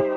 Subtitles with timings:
[0.00, 0.08] This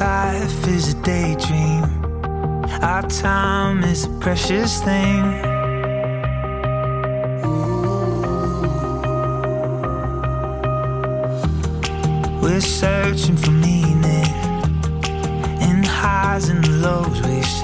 [0.00, 1.84] life is a daydream.
[2.80, 5.22] Our time is a precious thing.
[12.40, 14.23] We're searching for meaning
[16.34, 17.63] highs and the lows we've seen.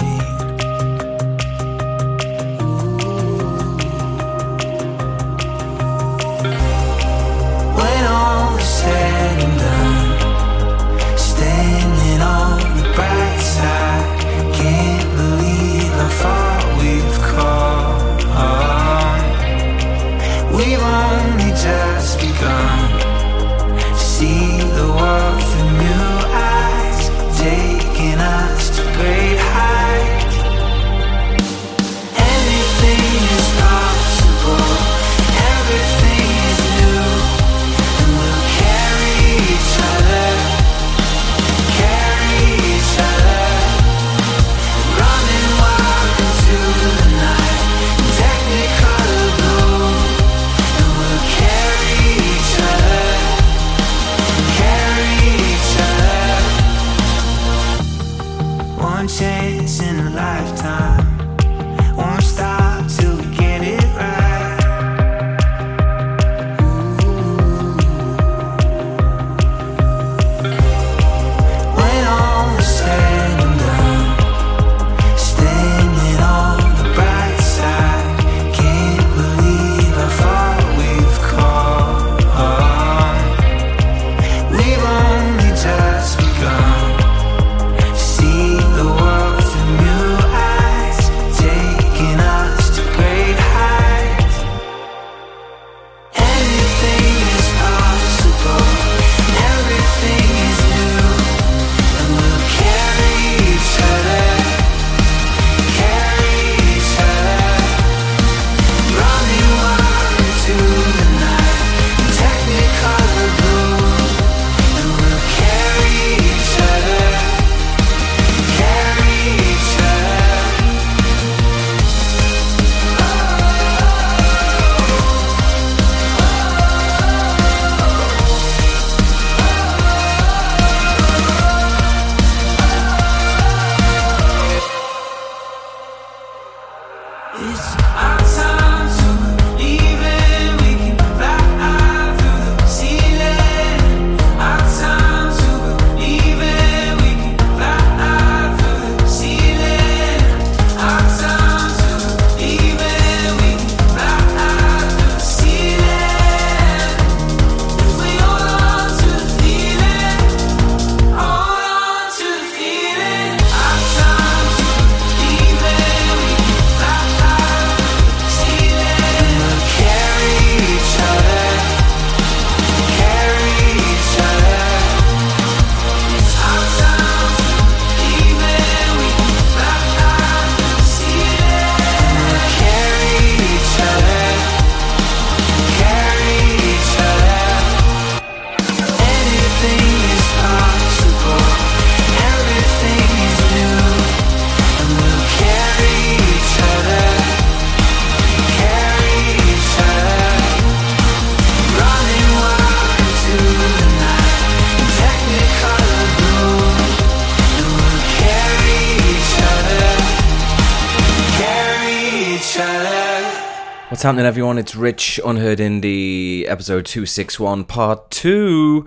[214.00, 214.56] What's happening, everyone?
[214.56, 218.86] It's Rich, Unheard Indie, episode 261, part 2.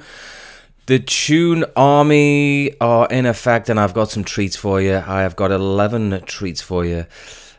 [0.88, 4.96] The Tune Army are in effect, and I've got some treats for you.
[4.96, 7.05] I have got 11 treats for you,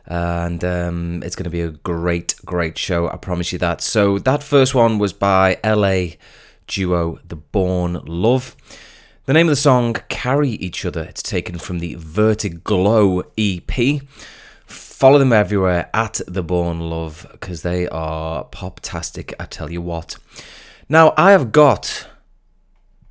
[0.05, 3.09] and um, it's going to be a great, great show.
[3.09, 3.81] I promise you that.
[3.81, 6.17] So, that first one was by LA
[6.67, 8.57] duo The Born Love.
[9.27, 14.03] The name of the song, Carry Each Other, it's taken from the Vertiglow EP.
[15.05, 20.17] Follow them everywhere at The Born Love because they are pop-tastic, I tell you what.
[20.89, 22.09] Now, I have got.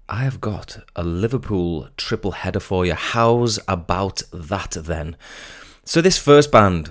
[0.09, 2.95] I have got a Liverpool triple header for you.
[2.95, 5.17] How's about that then?
[5.85, 6.89] So, this first band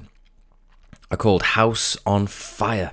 [1.11, 2.93] are called House on Fire.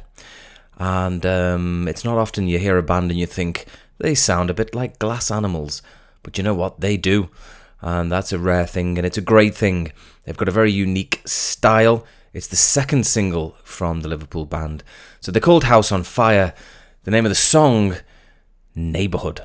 [0.79, 3.67] And um, it's not often you hear a band and you think
[3.99, 5.83] they sound a bit like glass animals.
[6.23, 6.79] But you know what?
[6.79, 7.29] They do.
[7.81, 9.91] And that's a rare thing, and it's a great thing.
[10.25, 12.05] They've got a very unique style.
[12.33, 14.83] It's the second single from the Liverpool band.
[15.19, 16.53] So they're called House on Fire.
[17.03, 17.97] The name of the song,
[18.75, 19.41] Neighbourhood.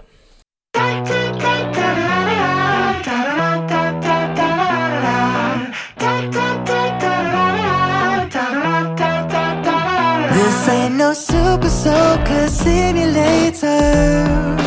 [10.35, 14.63] This ain't no super soaker simulator.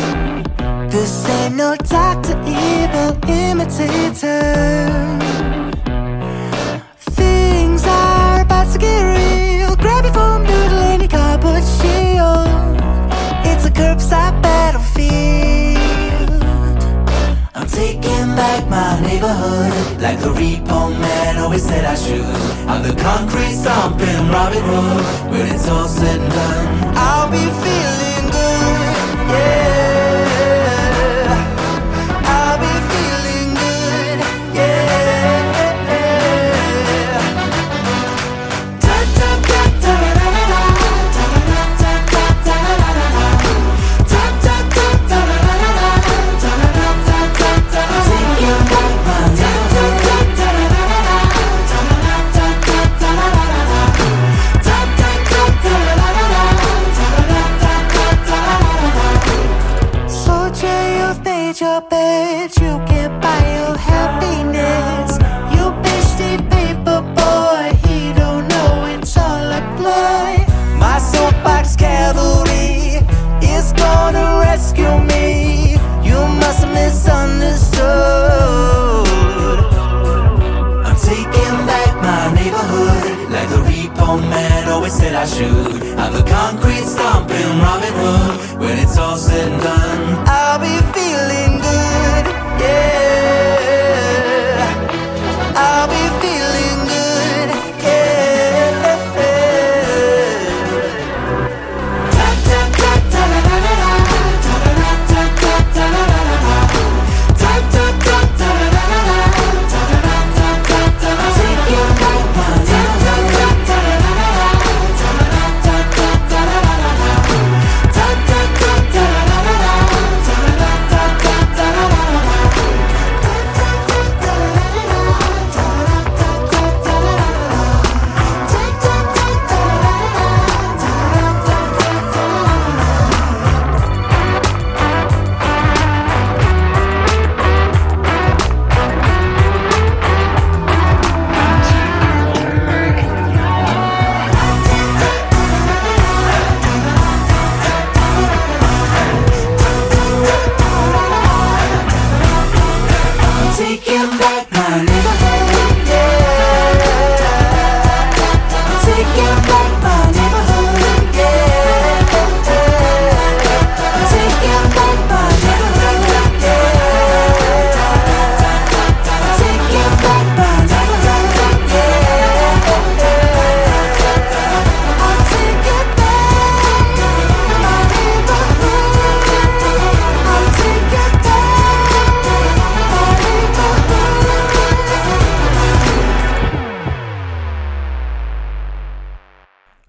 [1.08, 2.36] This ain't no Dr.
[2.44, 4.42] Evil imitator.
[7.16, 9.74] Things are about to get real.
[9.76, 12.76] Grab your foam noodle and your cardboard shield.
[13.48, 15.80] It's a curbside battlefield.
[17.54, 22.20] I'm taking back my neighborhood like the repo man always said I should.
[22.68, 25.32] I'm the concrete stomping Robin Hood.
[25.32, 27.87] When it's all said and done, I'll be feeling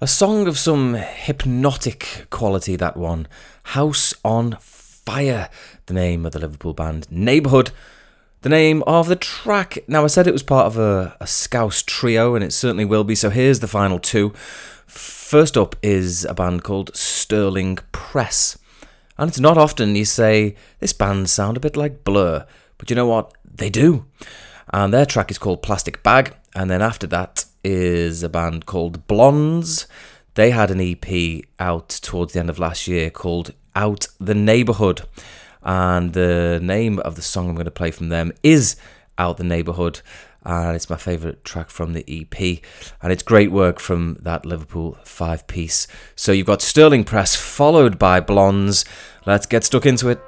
[0.10, 3.28] song of some hypnotic quality, that one.
[3.64, 5.50] House on Fire,
[5.86, 7.06] the name of the Liverpool band.
[7.12, 7.70] Neighbourhood,
[8.42, 9.78] the name of the track.
[9.88, 13.04] Now, I said it was part of a, a Scouse trio, and it certainly will
[13.04, 14.34] be, so here's the final two.
[14.88, 18.58] First up is a band called Sterling Press.
[19.16, 22.48] And it's not often you say, this band sound a bit like Blur,
[22.80, 23.32] but you know what?
[23.46, 24.06] They do.
[24.74, 29.08] And their track is called Plastic Bag, and then after that is a band called
[29.08, 29.88] Blondes.
[30.34, 35.04] They had an EP out towards the end of last year called Out the Neighborhood.
[35.62, 38.76] And the name of the song I'm going to play from them is
[39.18, 40.02] Out the Neighborhood.
[40.44, 42.62] And it's my favourite track from the EP.
[43.02, 45.88] And it's great work from that Liverpool five piece.
[46.16, 48.86] So you've got Sterling Press followed by Blondes.
[49.26, 50.20] Let's get stuck into it.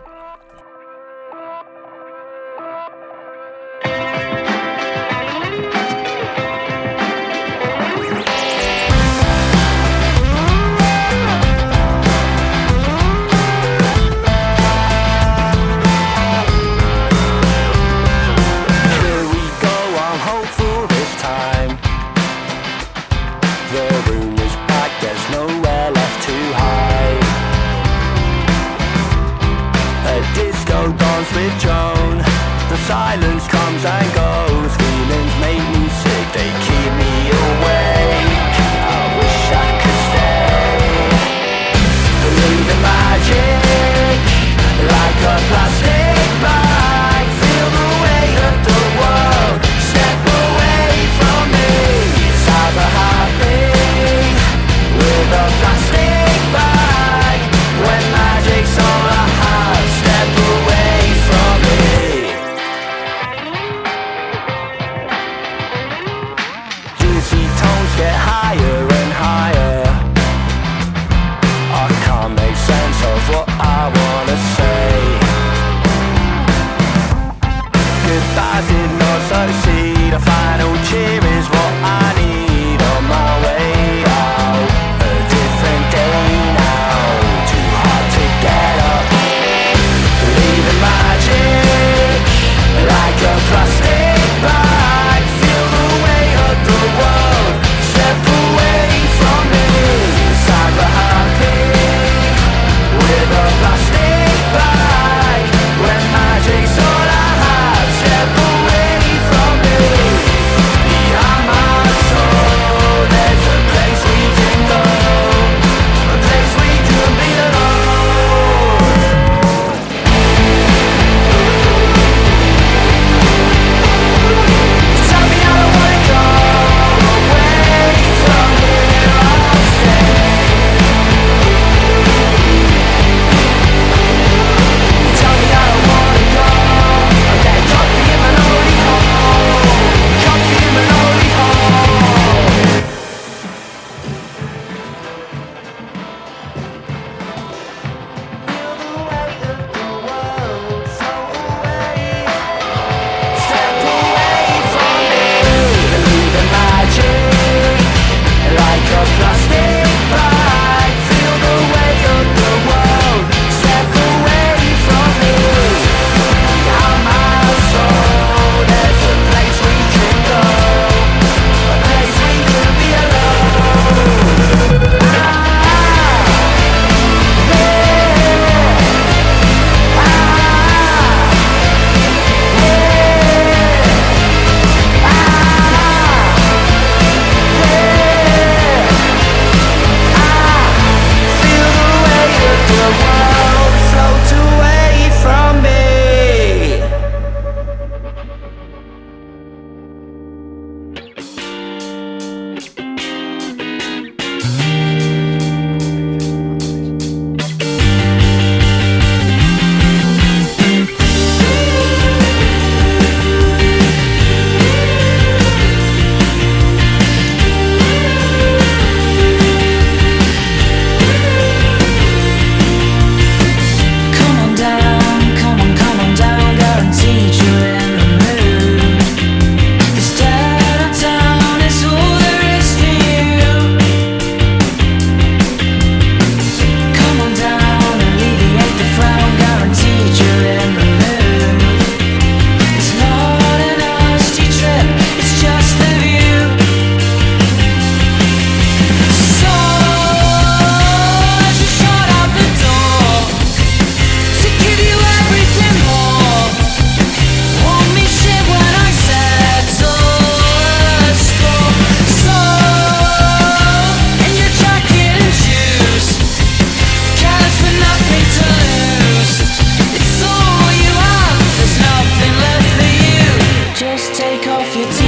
[274.52, 275.01] off your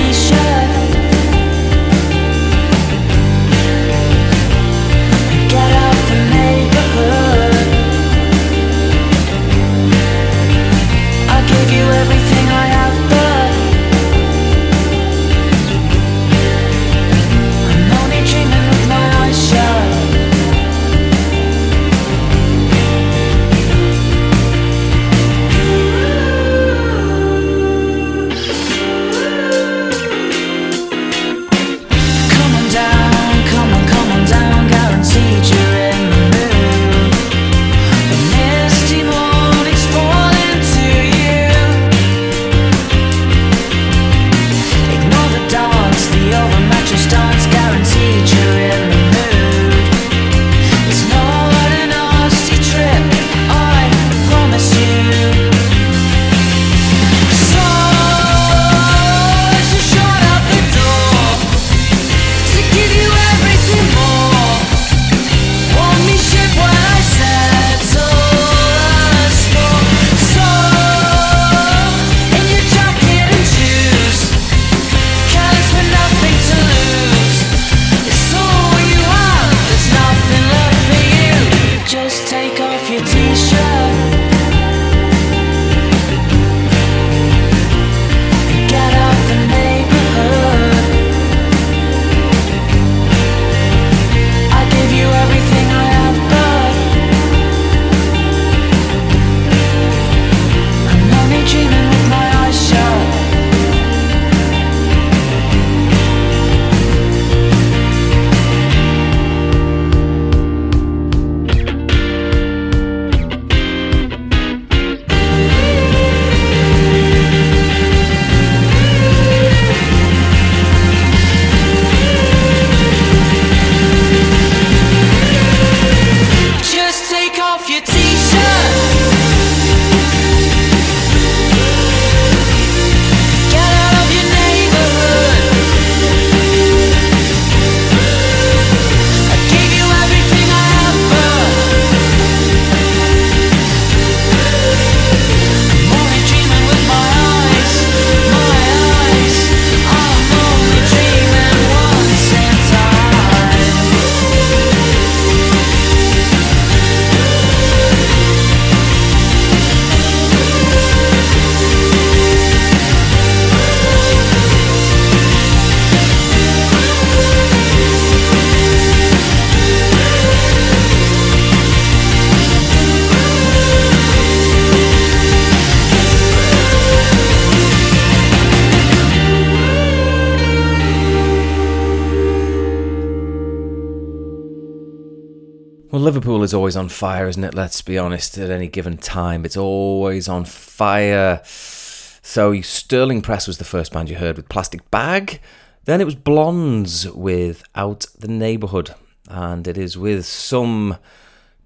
[186.03, 187.53] Liverpool is always on fire, isn't it?
[187.53, 191.41] Let's be honest, at any given time, it's always on fire.
[191.45, 195.39] So, Sterling Press was the first band you heard with Plastic Bag.
[195.85, 198.93] Then it was Blondes with Out the Neighbourhood.
[199.29, 200.97] And it is with some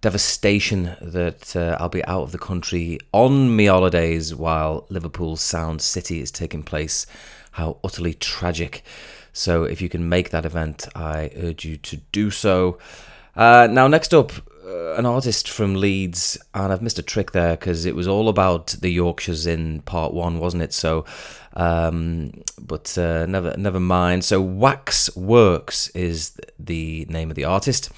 [0.02, 5.82] devastation that uh, I'll be out of the country on me holidays while Liverpool's Sound
[5.82, 7.08] City is taking place.
[7.54, 8.84] How utterly tragic.
[9.34, 12.78] So, if you can make that event, I urge you to do so.
[13.38, 14.32] Uh, now, next up,
[14.66, 18.30] uh, an artist from Leeds, and I've missed a trick there because it was all
[18.30, 20.74] about the Yorkshires in part one, wasn't it?
[20.74, 21.06] So,
[21.54, 24.26] um, but uh, never, never mind.
[24.26, 27.92] So, Wax Works is the name of the artist,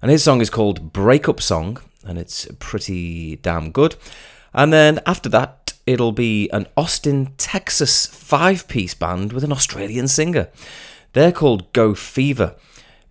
[0.00, 3.96] and his song is called Breakup Song, and it's pretty damn good.
[4.54, 10.08] And then after that, it'll be an Austin, Texas five piece band with an Australian
[10.08, 10.48] singer.
[11.12, 12.56] They're called Go Fever.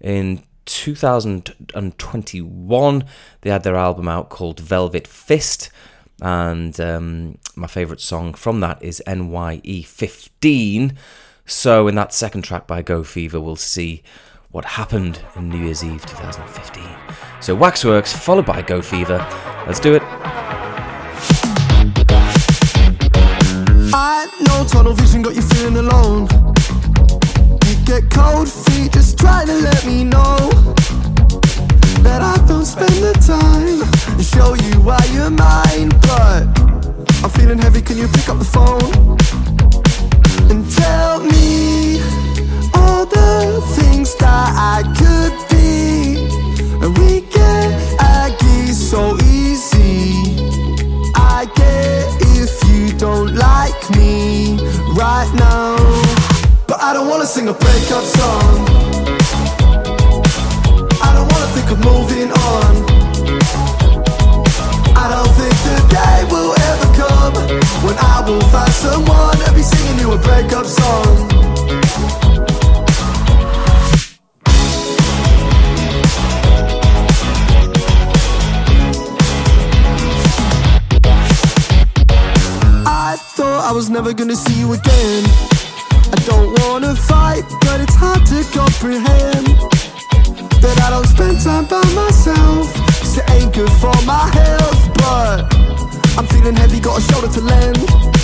[0.01, 3.03] In 2021,
[3.41, 5.71] they had their album out called Velvet Fist.
[6.21, 10.97] And um, my favourite song from that is NYE 15.
[11.45, 14.03] So, in that second track by Go Fever, we'll see
[14.51, 16.83] what happened in New Year's Eve 2015.
[17.39, 19.25] So, Waxworks followed by Go Fever.
[19.65, 20.03] Let's do it.
[23.93, 26.27] I know tunnel vision got you feeling alone.
[27.87, 30.35] Get cold feet just trying to let me know
[32.03, 35.87] that I don't spend the time and show you why you're mine.
[36.01, 36.43] But
[37.23, 39.15] I'm feeling heavy, can you pick up the phone
[40.51, 42.01] and tell me
[42.73, 46.27] all the things that I could be?
[46.83, 47.71] And we get
[48.01, 50.11] aggy so easy.
[51.15, 54.57] I get if you don't like me
[54.93, 56.06] right now.
[57.27, 58.67] Sing a breakup song.
[61.03, 62.73] I don't wanna think of moving on.
[64.95, 67.33] I don't think the day will ever come
[67.83, 71.27] when I will find someone and be singing you a breakup song.
[82.85, 85.56] I thought I was never gonna see you again.
[86.27, 89.47] Don't wanna fight, but it's hard to comprehend
[90.61, 92.67] that I don't spend time by myself.
[92.99, 95.37] 'cause it ain't good for my health, but
[96.17, 98.16] I'm feeling heavy, got a shoulder to lend.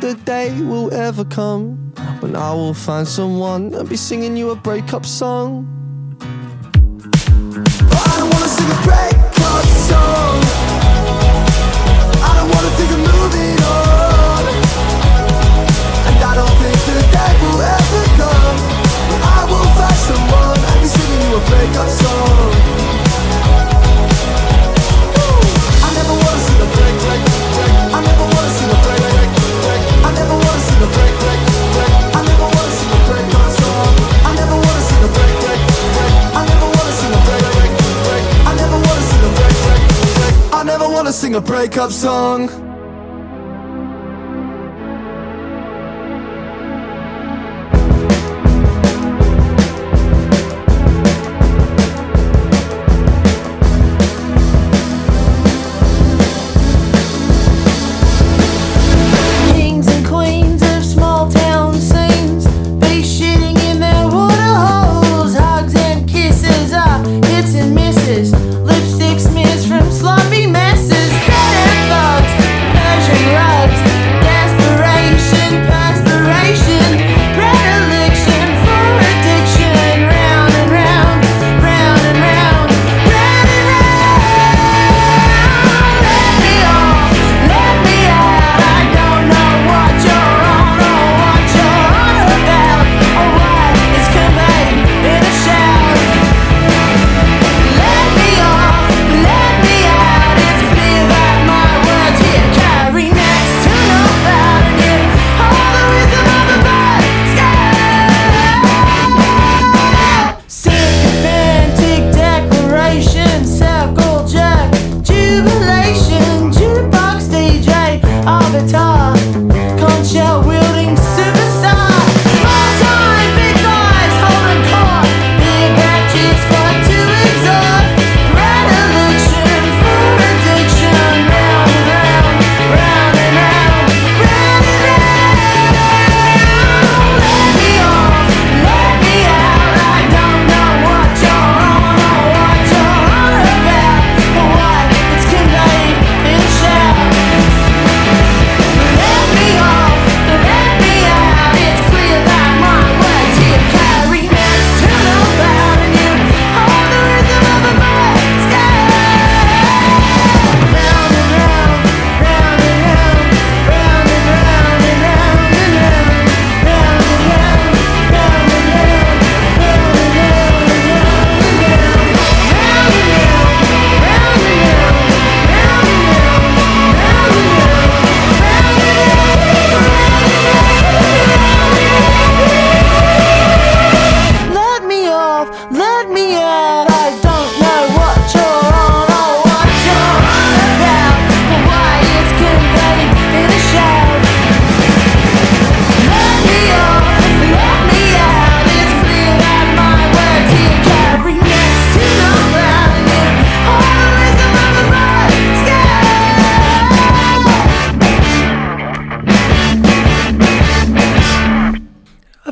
[0.00, 4.56] The day will ever come when I will find someone and be singing you a
[4.56, 5.79] breakup song.
[41.70, 42.69] A breakup song.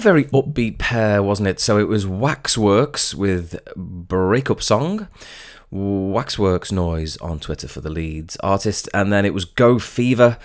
[0.09, 1.61] very upbeat pair, wasn't it?
[1.61, 5.07] So it was Waxworks with Breakup Song,
[5.71, 10.38] Waxworks Noise on Twitter for the Leeds artist, and then it was Go Fever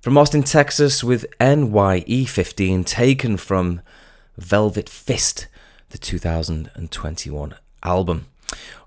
[0.00, 3.82] from Austin, Texas with NYE15, taken from
[4.38, 5.46] Velvet Fist,
[5.90, 8.24] the 2021 album.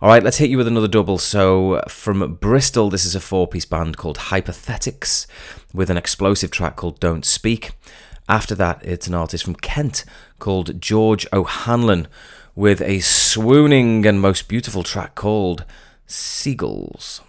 [0.02, 1.20] All right, let's hit you with another double.
[1.20, 5.28] So, from Bristol, this is a four piece band called Hypothetics
[5.72, 7.74] with an explosive track called Don't Speak.
[8.28, 10.04] After that, it's an artist from Kent
[10.40, 12.08] called George O'Hanlon
[12.56, 15.64] with a swooning and most beautiful track called
[16.08, 17.22] Seagulls.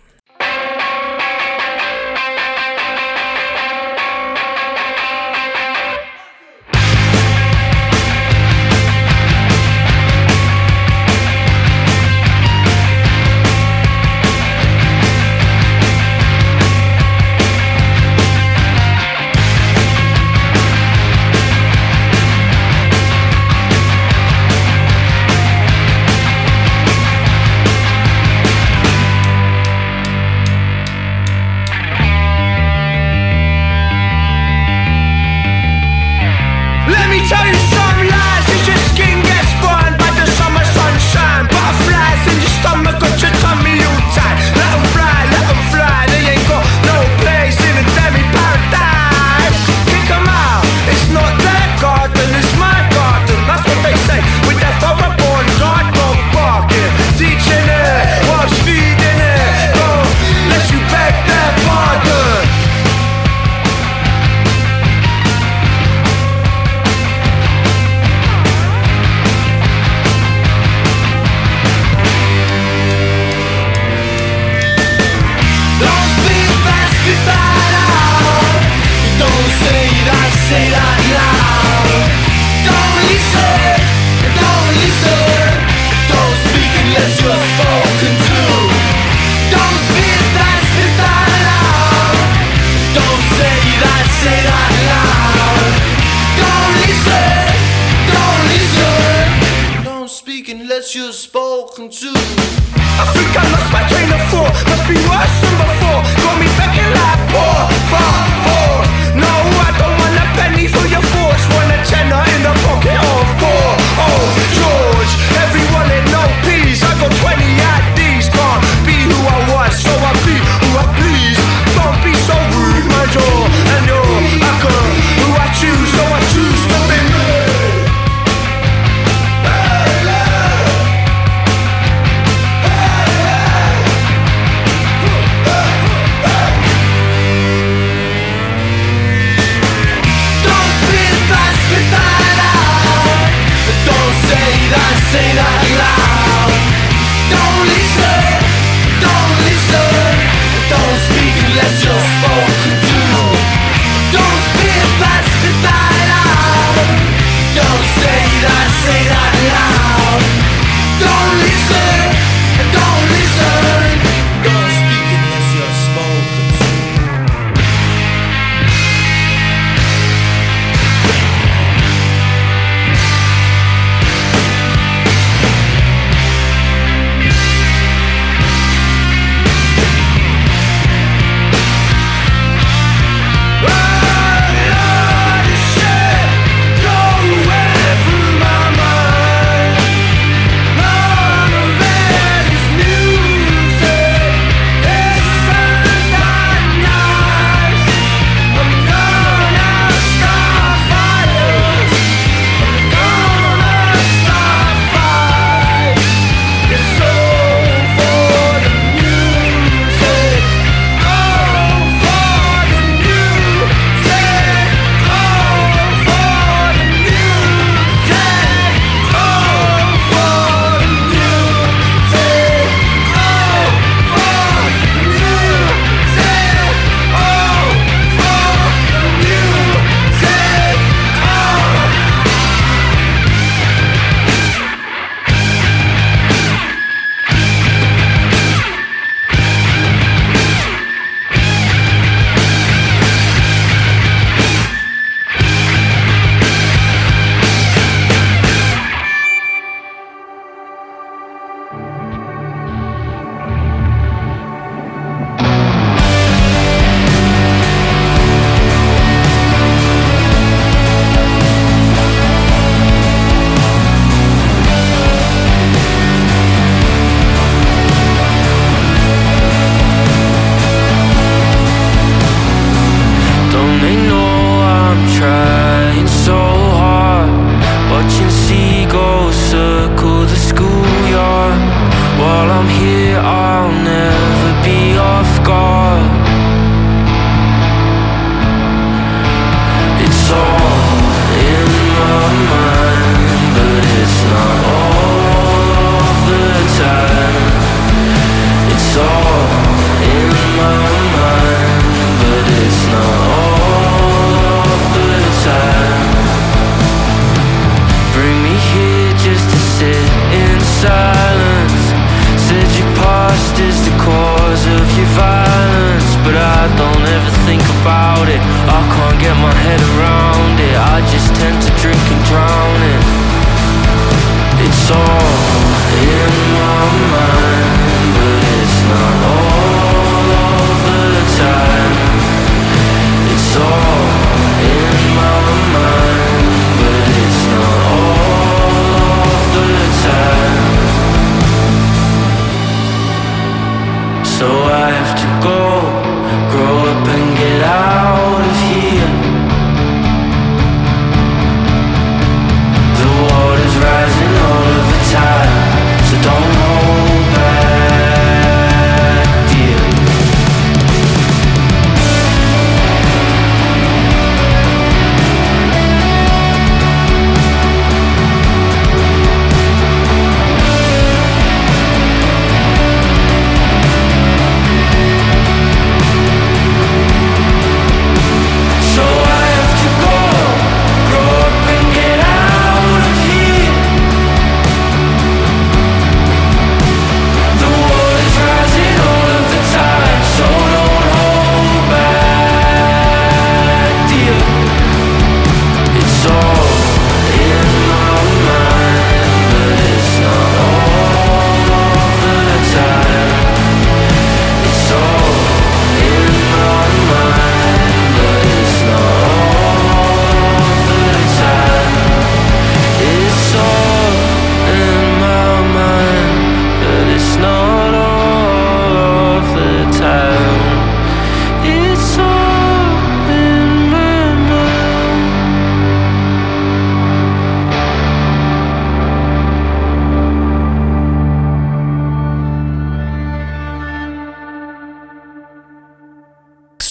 [100.97, 102.09] you've spoken to.
[102.09, 106.06] I think I lost my train of thought, must be worse than before.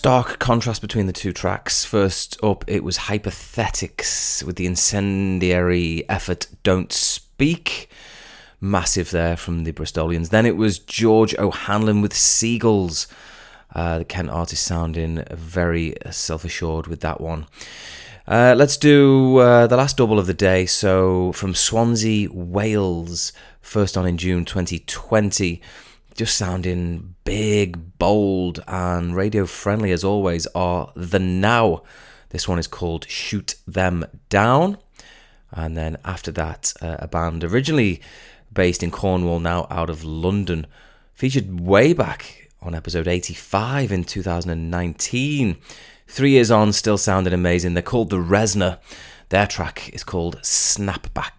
[0.06, 1.84] Stark contrast between the two tracks.
[1.84, 7.90] First up, it was Hypothetics with the incendiary effort Don't Speak.
[8.62, 10.30] Massive there from the Bristolians.
[10.30, 13.08] Then it was George O'Hanlon with Seagulls.
[13.74, 17.48] Uh, the Kent artist sounding very self assured with that one.
[18.28, 20.68] Uh, let's do uh, the last double of the day.
[20.68, 25.64] So from Swansea, Wales, first on in June 2020
[26.16, 31.84] just sounding big, bold, and radio friendly as always are The Now.
[32.30, 34.78] This one is called Shoot Them Down.
[35.52, 38.02] And then after that, uh, a band originally
[38.54, 40.68] based in Cornwall, now out of London,
[41.14, 45.58] featured way back on episode 85 in 2019.
[46.08, 47.74] Three years on, still sounding amazing.
[47.74, 48.80] They're called The Rezner.
[49.30, 51.32] Their track is called Snapback.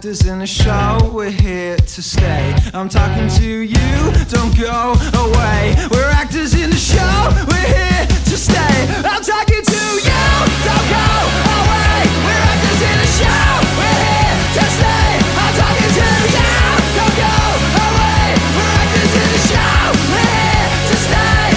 [0.00, 2.54] actors in a show, we're here to stay.
[2.72, 3.76] I'm talking to you,
[4.32, 5.76] don't go away.
[5.90, 8.88] We're actors in show, we're here to stay.
[9.04, 10.24] I'm talking to you,
[10.64, 11.04] don't go
[11.52, 12.00] away.
[12.24, 15.20] We're actors in show, we're here to stay.
[15.36, 16.48] I'm talking to you,
[16.96, 17.36] don't go
[17.84, 18.40] away.
[18.56, 19.84] We're actors in show,
[20.16, 21.52] we're here to stay.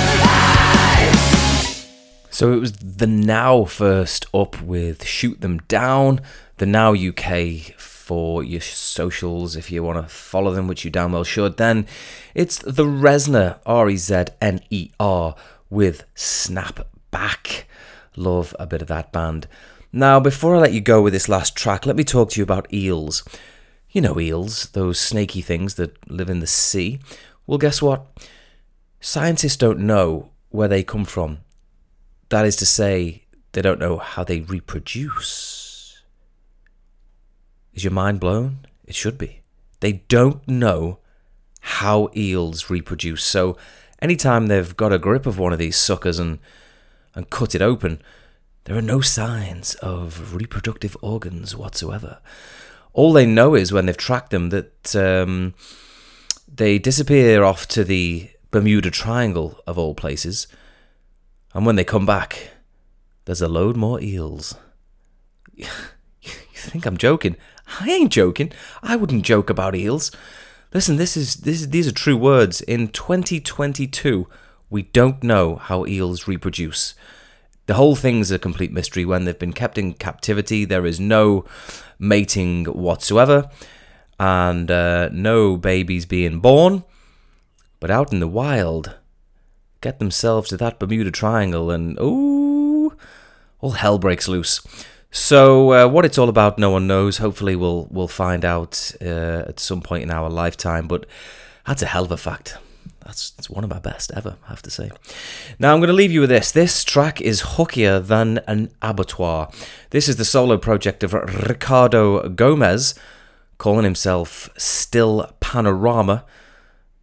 [2.29, 6.19] So it was the Now first up with Shoot Them Down,
[6.57, 7.71] the Now UK
[8.03, 11.55] for your socials if you want to follow them, which you damn well should.
[11.55, 11.87] Then
[12.35, 15.35] it's the Rezner, R E Z N E R,
[15.69, 17.65] with Snap Back.
[18.17, 19.47] Love a bit of that band.
[19.93, 22.43] Now, before I let you go with this last track, let me talk to you
[22.43, 23.23] about eels.
[23.89, 26.99] You know eels, those snaky things that live in the sea.
[27.47, 28.05] Well, guess what?
[28.99, 31.37] Scientists don't know where they come from.
[32.27, 33.23] That is to say,
[33.53, 35.52] they don't know how they reproduce.
[37.73, 38.59] Is your mind blown?
[38.85, 39.41] It should be.
[39.79, 40.99] They don't know
[41.59, 43.23] how eels reproduce.
[43.23, 43.57] So,
[44.01, 46.39] anytime they've got a grip of one of these suckers and,
[47.15, 48.01] and cut it open,
[48.65, 52.19] there are no signs of reproductive organs whatsoever.
[52.93, 55.53] All they know is when they've tracked them that um,
[56.47, 60.47] they disappear off to the Bermuda Triangle, of all places.
[61.53, 62.51] And when they come back,
[63.25, 64.55] there's a load more eels.
[66.55, 67.35] You think I'm joking?
[67.79, 68.51] I ain't joking.
[68.81, 70.11] I wouldn't joke about eels.
[70.73, 72.61] Listen, this is this is, these are true words.
[72.61, 74.27] In 2022,
[74.69, 76.95] we don't know how eels reproduce.
[77.65, 79.05] The whole thing's a complete mystery.
[79.05, 81.45] When they've been kept in captivity, there is no
[81.99, 83.49] mating whatsoever,
[84.19, 86.83] and uh, no babies being born.
[87.79, 88.95] But out in the wild,
[89.81, 92.97] get themselves to that Bermuda Triangle, and ooh,
[93.61, 94.59] all hell breaks loose.
[95.15, 97.19] So, uh, what it's all about, no one knows.
[97.19, 100.87] Hopefully, we'll we'll find out uh, at some point in our lifetime.
[100.87, 101.05] But
[101.67, 102.57] that's a hell of a fact.
[103.05, 104.89] That's, that's one of my best ever, I have to say.
[105.59, 106.51] Now, I'm going to leave you with this.
[106.51, 109.51] This track is hookier than an abattoir.
[109.91, 112.95] This is the solo project of Ricardo Gomez,
[113.59, 116.25] calling himself Still Panorama.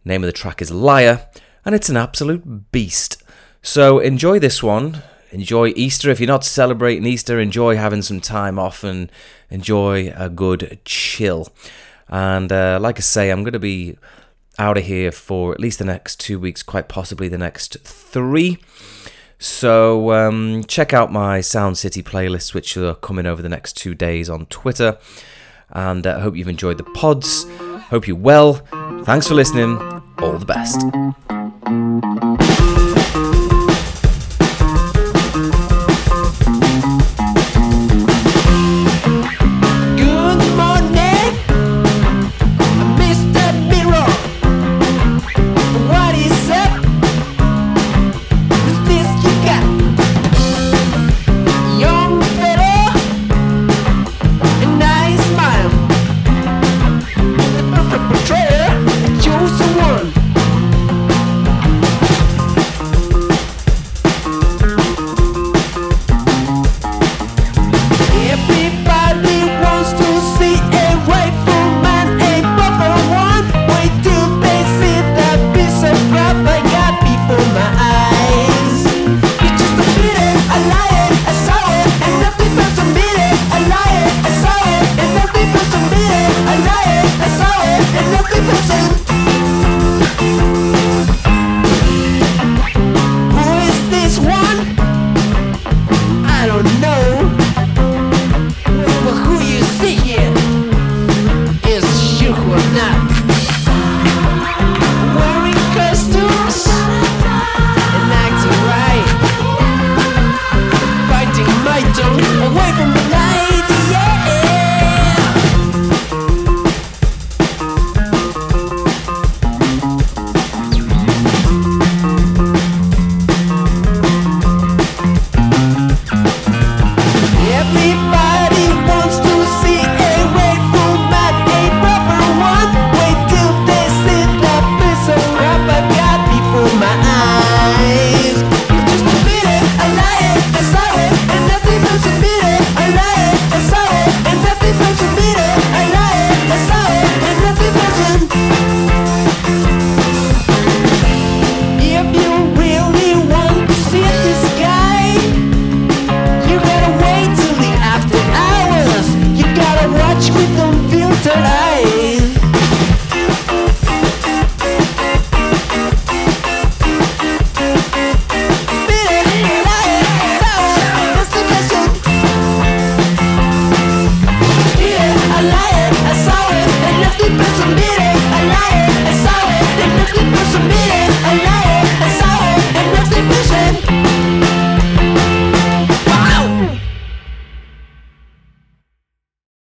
[0.03, 1.27] Name of the track is Liar,
[1.63, 3.23] and it's an absolute beast.
[3.61, 5.03] So enjoy this one.
[5.31, 6.09] Enjoy Easter.
[6.09, 9.11] If you're not celebrating Easter, enjoy having some time off and
[9.49, 11.47] enjoy a good chill.
[12.09, 13.97] And uh, like I say, I'm going to be
[14.59, 18.59] out of here for at least the next two weeks, quite possibly the next three.
[19.39, 23.95] So um, check out my Sound City playlists, which are coming over the next two
[23.95, 24.99] days on Twitter.
[25.71, 27.45] And I uh, hope you've enjoyed the pods.
[27.89, 28.55] Hope you're well.
[29.03, 29.77] Thanks for listening.
[30.19, 31.40] All the best.